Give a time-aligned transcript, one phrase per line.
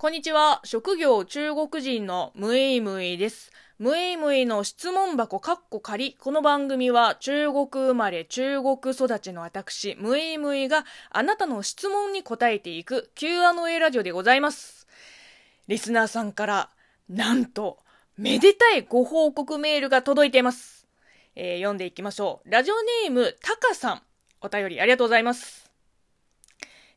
[0.00, 0.60] こんにちは。
[0.62, 3.50] 職業中国人のムイムイです。
[3.80, 6.14] ムイムイの質問箱カッコ仮。
[6.14, 14.86] この番組は中国生まれ中国育ちの私、ムイムイがあなたの質問に答えていく Q&A ラジオでございます。
[15.66, 16.70] リスナーさんから、
[17.08, 17.78] なんと、
[18.16, 20.86] めでたいご報告メールが届いています。
[21.34, 22.48] えー、読んでいきましょう。
[22.48, 22.74] ラジオ
[23.04, 24.02] ネーム、タカさん。
[24.42, 25.67] お便りありがとうございます。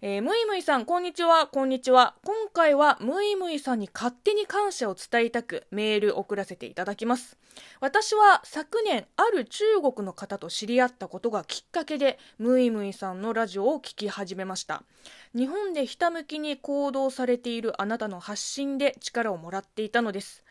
[0.04, 2.16] えー、むいむいさん、こんにちは、こんにちは。
[2.26, 7.38] 今回は、むいむいさんに勝手に感謝を伝えたく、メール送らせていただきます。
[7.82, 14.82] 私は昨年、ある中国の方と知り合ったことがきっかけで、むいむいさんのラジオを聴き始めました。
[15.36, 20.44] 日本でひたむきに行動されているあなたの発信で力をもらっていたのです。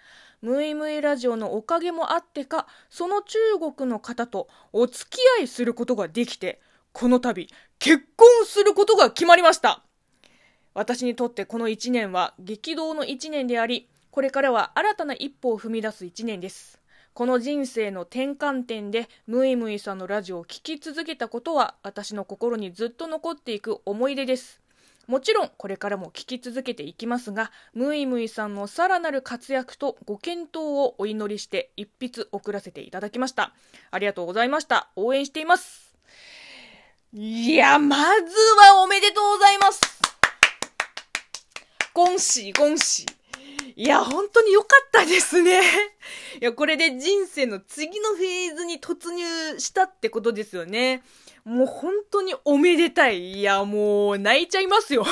[0.42, 3.38] むいむいラジオのおかげもあってか、その中
[3.74, 6.60] 国の方とお付き合いすることができて、
[6.92, 9.82] この度、結婚することが決まりました。
[10.74, 16.80] 私にとってこの1年は激動の1年であり、これからは新たな一歩を踏み出す1年です。
[17.12, 24.60] この人生の転換点でムイムイさんのラジオを聴き続けたことは私の心にずっと残っていく思い出です。
[25.06, 33.52] もちろんこれからも聞き続けていきますが、ムイムイさんのさらなる活躍とご健闘をお祈りして一筆送らせていただきました。
[33.90, 34.90] ありがとうございました。
[34.94, 35.89] 応援しています。
[37.12, 38.02] いや、まず
[38.72, 39.80] はおめでとうございます。
[41.92, 43.04] 恭喜恭喜。
[43.74, 45.60] いや、本当に良かったですね。
[46.40, 51.02] いや、これで人生の次のフェーズに突入したってことですよね。
[51.44, 53.40] もう本当におめでたい。
[53.40, 55.04] いや、もう泣いちゃいますよ。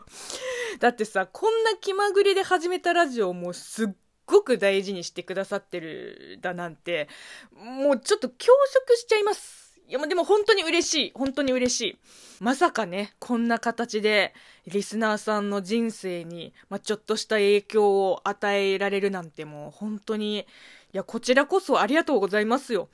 [0.80, 3.88] だってさ、こんな気まぐれで始めたラジオもうすっ
[4.24, 7.06] ごく大事にしてくださってるだなんて、
[7.52, 8.50] もうちょっと恐
[8.86, 9.67] 縮しちゃいます。
[9.88, 11.12] いや、でも本当に嬉しい。
[11.14, 11.98] 本当に嬉しい。
[12.40, 14.34] まさかね、こんな形で、
[14.66, 20.44] リスナーさんの人生に、まあ、ちょっとした影響を与えられるなんてもう本当に、い
[20.92, 22.90] や、こちらこそありがとうございますよ。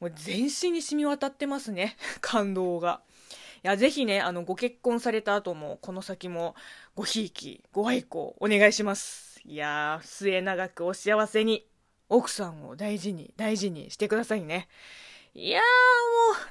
[0.00, 1.98] もう全身に染み渡ってますね。
[2.22, 3.02] 感動が。
[3.62, 6.54] いや、ぜひね、あの、ご結婚された後も、この先も、
[6.94, 9.38] ごひいき、ご愛顧、お願いします。
[9.44, 11.68] いやー、末永くお幸せに、
[12.08, 14.68] 奥さんを大事に、大事にしてくださいね。
[15.34, 15.66] いやーも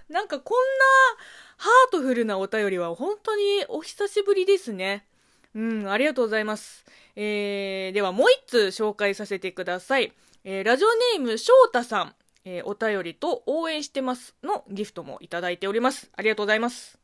[0.10, 1.24] う、なんかこんな
[1.58, 5.06] ハートフルなお便りは本当にお久しぶりですね。
[5.54, 6.84] うん、ありがとうございます。
[7.16, 10.14] えー、ではもう一通紹介させてください。
[10.44, 10.88] えー、ラジオ
[11.18, 12.16] ネーム翔太さん、
[12.46, 16.10] えー、お便りと応援してますのギフトもいただいております。
[16.16, 16.98] ありがとうございます。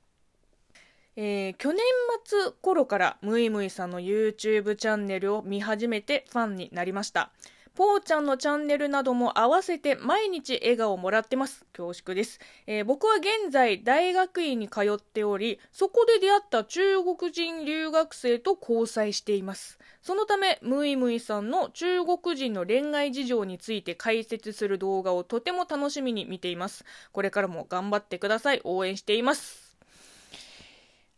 [1.16, 1.80] えー、去年
[2.26, 7.32] 末頃からムイムイさんの YouTube チャンネルを見始めてファンになりました。
[7.78, 11.64] ぽーちゃんのチャンネルなども合わせて毎日笑顔をもらってます。
[11.74, 12.40] 恐縮です。
[12.66, 19.78] えー、僕は現在大学院に通っており、そこで出会った中国人留学生と交際しています。
[20.02, 26.84] そのため、ムイムイさんの中国人の恋愛事情について解説する動画をとても楽しみに見ています。
[27.12, 28.62] これからも頑張ってください。
[28.64, 29.78] 応援しています。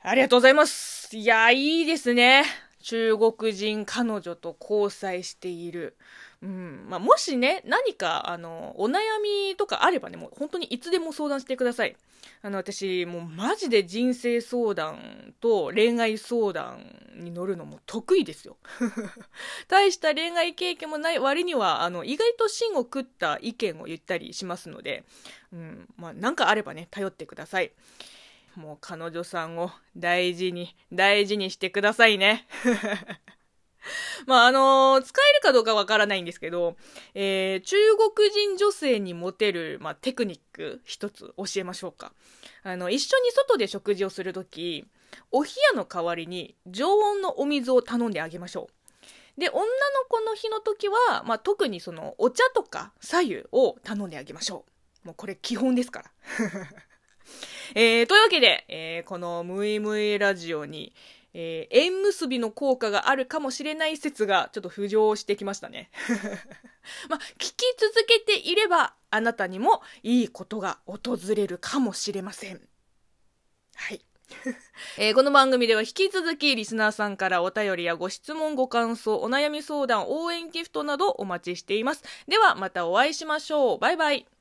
[0.02, 1.16] ありがとうございます。
[1.16, 2.44] いや、いいですね。
[2.81, 5.96] 中国人彼女と交際している。
[6.41, 11.97] うんまあ、もしね、何か、あの、お悩みとかあればね、もう本当にいつでも相談してください。
[12.41, 18.55] あの、私、もうマジで人生相談と恋愛相談に乗るのも得意ですよ。
[19.67, 25.03] 大した恋愛経験もない割には、あの、意外と芯を食った意見を言ったりしますので、
[25.51, 27.73] うん、まあ、なんかあればね、頼ってください。
[28.56, 32.47] もう彼女さんを大事に、大事にしてくださいね。
[34.29, 36.78] まあ、あのー、使えるかどうかわからないんですけど、
[37.16, 37.75] えー、中
[38.13, 42.13] 国人女性にモテる、まあ、テクニック一つ教えましょうか。
[42.62, 44.85] あの、一緒に外で食事をするとき、
[45.31, 48.69] お冷やの代わりに常温のお水を頼んであげましょ
[49.38, 49.39] う。
[49.39, 49.66] で、女の
[50.07, 54.63] 子の日の時は、まあ、特にその、お茶とか左右を頼んであげましょ
[55.03, 55.07] う。
[55.07, 56.12] もうこれ基本ですから。
[57.73, 60.94] えー、というわけで、えー、このムイムイラジオに、
[61.34, 65.92] えー、縁結びの効果があるかもしれない説がちょっと浮上してきましたね。
[67.07, 72.62] まあ、聞き続けていれば、あなたにもいいことが訪れるかもしれません。
[73.75, 74.01] はい。
[74.98, 82.04] えー、この番組では引き続きリスナーさんからお便りやご質問、ご感想、お悩み相談、応援ギフトなどお待ちしています。
[82.27, 83.80] ではまたお会いしましょう。
[83.80, 84.38] バイバイ。